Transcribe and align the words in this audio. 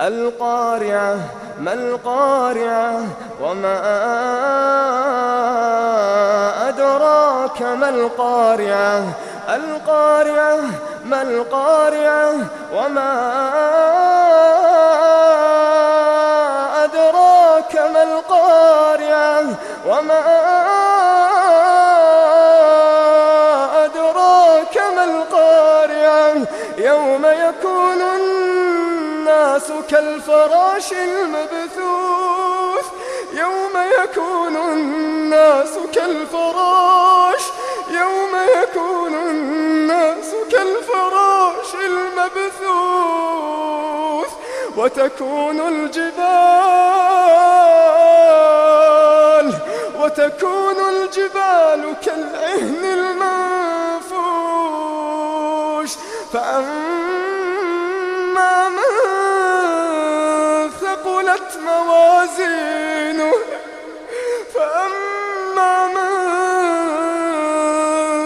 القارعة 0.00 1.16
ما 1.60 1.72
القارعة؟ 1.72 3.00
وما 3.42 3.78
أدراك 6.68 7.62
ما 7.62 7.88
القارعة؟ 7.88 9.02
القارعة 9.48 10.60
ما 11.04 11.22
القارعة؟ 11.22 12.32
وما 12.74 13.10
أدراك 16.84 17.74
ما 17.94 18.02
القارعة؟ 18.02 19.44
وما 19.86 20.20
أدراك 23.84 24.76
ما 24.96 25.04
القارعة؟ 25.04 26.34
يوم 26.78 27.26
يكون 27.26 27.73
كالفراش 29.90 30.92
المبثوث 30.92 32.84
يوم 33.32 33.72
يكون 34.02 34.56
الناس 34.56 35.70
كالفراش 35.94 37.40
يوم 37.90 38.30
يكون 38.62 39.14
الناس 39.14 40.34
كالفراش 40.50 41.74
المبثوث 41.84 42.64
وتكون 44.76 45.60
الجبال 48.54 49.54
وتكون 50.00 50.76
الجبال 50.88 51.94
كالعهن 52.04 52.84
المنفوش 54.24 55.90
فأما 56.32 56.74
من 58.68 58.83
ثقلت 61.34 61.56
موازينه. 61.56 63.32
فأما 64.54 65.88
من 65.88 66.14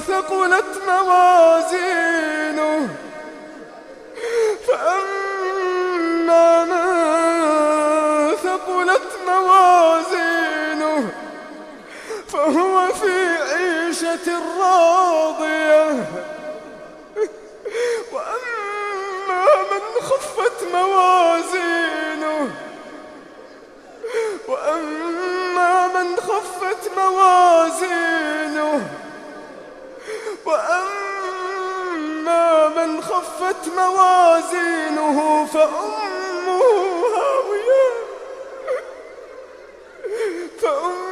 ثقلت 0.00 0.82
موازينه 0.88 2.88
فأما 4.68 6.64
من 6.64 8.36
ثقلت 8.36 9.08
موازينه 9.26 11.10
فهو 12.28 12.92
في 12.92 13.14
عيشة 13.52 14.28
راضية. 14.60 16.04
خفت 26.34 26.90
موازينه. 26.96 28.72
وأما 30.46 31.88
من 32.68 33.02
خفت 33.02 33.68
موازينه 33.76 35.46
فأمه 35.46 36.62
هاوية. 37.16 37.86
فأمه 40.62 41.03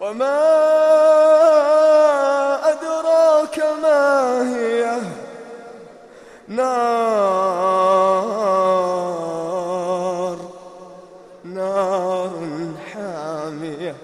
وما 0.00 0.38
أدراك 2.70 3.58
ما 3.82 4.42
هي 4.56 5.00
نار 9.08 10.38
نار 11.44 12.30
حامية 12.92 13.94